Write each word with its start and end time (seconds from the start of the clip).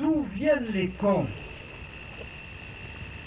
d'où 0.00 0.26
viennent 0.32 0.66
les 0.72 0.88
contes 0.88 1.28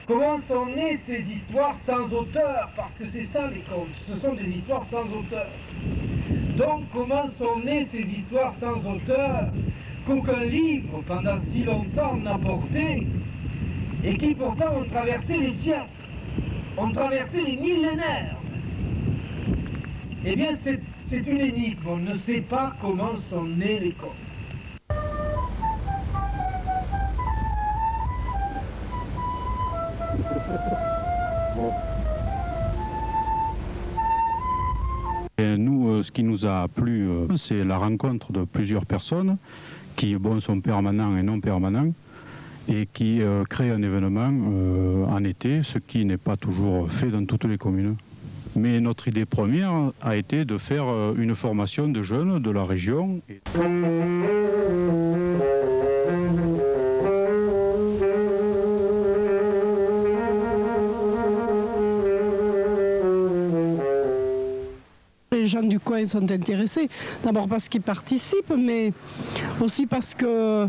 Comment 0.06 0.38
sont 0.38 0.66
nées 0.66 0.98
ces 0.98 1.32
histoires 1.32 1.74
sans 1.74 2.14
auteur 2.14 2.70
Parce 2.76 2.96
que 2.96 3.06
c'est 3.06 3.22
ça 3.22 3.50
les 3.50 3.62
contes, 3.62 3.96
ce 3.96 4.16
sont 4.16 4.34
des 4.34 4.50
histoires 4.50 4.84
sans 4.84 5.04
auteur. 5.04 5.48
Donc 6.58 6.84
comment 6.92 7.26
sont 7.26 7.60
nées 7.64 7.86
ces 7.86 8.12
histoires 8.12 8.52
sans 8.52 8.86
auteur 8.86 9.50
qu'aucun 10.06 10.44
livre 10.44 11.02
pendant 11.08 11.38
si 11.38 11.64
longtemps 11.64 12.18
n'a 12.18 12.38
porté 12.38 13.08
et 14.04 14.18
qui 14.18 14.36
pourtant 14.36 14.76
ont 14.82 14.86
traversé 14.86 15.38
les 15.38 15.50
siècles, 15.50 15.88
ont 16.78 16.92
traversé 16.92 17.42
les 17.42 17.56
millénaires? 17.56 18.36
Eh 20.26 20.36
bien 20.36 20.52
c'est 20.56 21.28
une 21.28 21.40
énigme, 21.40 21.88
on 21.88 21.98
ne 21.98 22.14
sait 22.16 22.42
pas 22.42 22.74
comment 22.82 23.16
sont 23.16 23.44
nés 23.44 23.80
les 23.80 23.92
contes. 23.92 24.12
Nous, 35.58 35.90
euh, 35.90 36.04
ce 36.04 36.12
qui 36.12 36.24
nous 36.24 36.46
a 36.46 36.68
plu, 36.68 37.08
euh, 37.08 37.36
c'est 37.36 37.64
la 37.64 37.78
rencontre 37.78 38.32
de 38.32 38.44
plusieurs 38.44 38.86
personnes 38.86 39.38
qui 39.96 40.18
sont 40.40 40.60
permanents 40.60 41.16
et 41.18 41.24
non 41.24 41.40
permanents 41.40 41.94
et 42.68 42.88
qui 42.92 43.22
euh, 43.22 43.44
créent 43.44 43.72
un 43.72 43.84
événement 43.84 44.32
en 45.10 45.24
été, 45.24 45.64
ce 45.64 45.78
qui 45.80 46.06
n'est 46.06 46.18
pas 46.18 46.38
toujours 46.38 46.92
fait 46.92 47.10
dans 47.10 47.26
toutes 47.26 47.46
les 47.46 47.58
communes. 47.58 47.96
Mais 48.56 48.80
notre 48.80 49.08
idée 49.08 49.26
première 49.26 49.92
a 50.02 50.16
été 50.16 50.46
de 50.46 50.58
faire 50.58 50.86
une 51.18 51.34
formation 51.34 51.88
de 51.88 52.02
jeunes 52.04 52.40
de 52.40 52.52
la 52.52 52.64
région. 52.64 53.20
Gens 65.54 65.64
du 65.64 65.80
coin 65.80 66.06
sont 66.06 66.30
intéressés. 66.32 66.90
D'abord 67.24 67.48
parce 67.48 67.70
qu'ils 67.70 67.82
participent, 67.82 68.54
mais 68.58 68.92
aussi 69.62 69.86
parce 69.86 70.14
que 70.14 70.68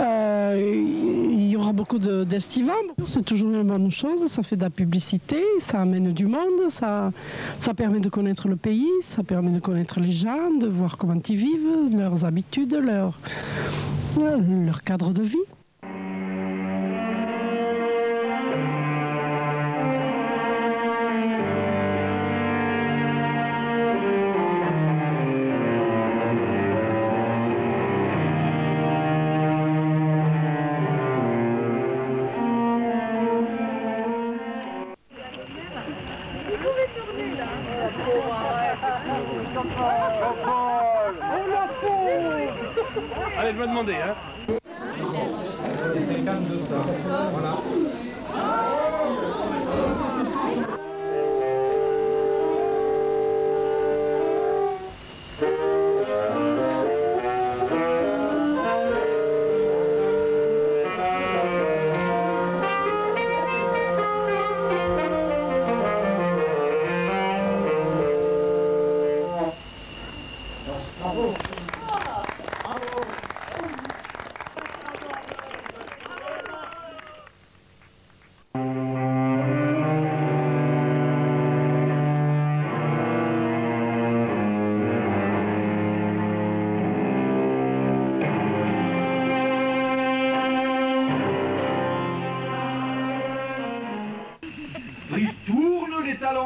euh, 0.00 0.84
il 1.30 1.48
y 1.48 1.56
aura 1.56 1.72
beaucoup 1.72 1.98
d'estivants. 1.98 2.72
c'est 3.06 3.24
toujours 3.24 3.50
une 3.50 3.62
bonne 3.62 3.90
chose, 3.90 4.26
ça 4.26 4.42
fait 4.42 4.56
de 4.56 4.62
la 4.62 4.70
publicité, 4.70 5.42
ça 5.58 5.80
amène 5.80 6.12
du 6.12 6.26
monde, 6.26 6.68
ça, 6.68 7.12
ça 7.58 7.74
permet 7.74 8.00
de 8.00 8.08
connaître 8.08 8.48
le 8.48 8.56
pays, 8.56 8.90
ça 9.02 9.22
permet 9.22 9.52
de 9.52 9.60
connaître 9.60 10.00
les 10.00 10.12
gens, 10.12 10.50
de 10.58 10.66
voir 10.66 10.96
comment 10.96 11.20
ils 11.28 11.36
vivent, 11.36 11.96
leurs 11.96 12.24
habitudes, 12.24 12.74
leur, 12.74 13.20
leur 14.18 14.82
cadre 14.82 15.12
de 15.12 15.22
vie. 15.22 15.46
Allez, 43.38 43.52
je 43.52 43.58
vais 43.58 43.66
demander. 43.66 43.94
Hein. 43.94 44.14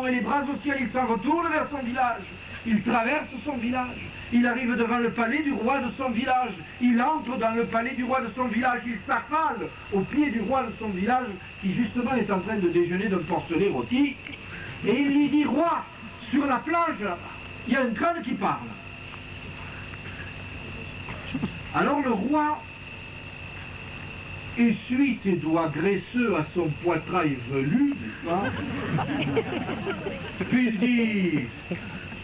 Les 0.07 0.21
bras 0.21 0.43
au 0.43 0.57
ciel, 0.57 0.79
il 0.81 0.89
s'en 0.89 1.07
retourne 1.07 1.49
vers 1.49 1.69
son 1.69 1.79
village. 1.79 2.25
Il 2.67 2.83
traverse 2.83 3.35
son 3.45 3.57
village. 3.57 4.07
Il 4.33 4.47
arrive 4.47 4.77
devant 4.77 4.99
le 4.99 5.11
palais 5.11 5.43
du 5.43 5.53
roi 5.53 5.81
de 5.81 5.91
son 5.91 6.11
village. 6.11 6.53
Il 6.81 7.01
entre 7.01 7.39
dans 7.39 7.53
le 7.53 7.65
palais 7.65 7.95
du 7.95 8.05
roi 8.05 8.21
de 8.21 8.29
son 8.29 8.45
village. 8.45 8.83
Il 8.87 8.99
s'affale 8.99 9.69
au 9.93 10.01
pied 10.01 10.31
du 10.31 10.41
roi 10.41 10.65
de 10.65 10.73
son 10.79 10.89
village, 10.89 11.29
qui 11.63 11.73
justement 11.73 12.15
est 12.15 12.31
en 12.31 12.41
train 12.41 12.57
de 12.57 12.69
déjeuner 12.69 13.09
d'un 13.09 13.19
porcelet 13.19 13.69
rôti. 13.71 14.17
Et 14.87 15.01
il 15.01 15.15
lui 15.15 15.29
dit, 15.31 15.45
roi, 15.45 15.85
sur 16.23 16.45
la 16.45 16.59
plage, 16.59 17.09
il 17.67 17.75
y 17.75 17.77
a 17.77 17.83
un 17.83 17.91
crâne 17.91 18.23
qui 18.23 18.35
parle. 18.35 18.67
Alors 21.75 22.01
le 22.01 22.13
roi 22.13 22.61
essuie 24.59 25.15
ses 25.15 25.33
doigts 25.33 25.69
graisseux 25.69 26.37
à 26.37 26.45
son 26.45 26.69
poitrail 26.83 27.37
velu, 27.49 27.95
n'est-ce 28.03 28.23
pas 28.23 28.45
Puis 30.51 30.69
il 30.69 30.79
dit 30.79 31.39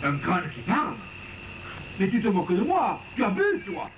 Un 0.02 0.16
crâne 0.16 0.50
qui 0.54 0.60
parle. 0.62 0.94
Mais 1.98 2.08
tu 2.08 2.20
te 2.20 2.28
moques 2.28 2.54
de 2.54 2.62
moi 2.62 3.00
Tu 3.14 3.24
as 3.24 3.30
bu, 3.30 3.42
toi 3.64 3.88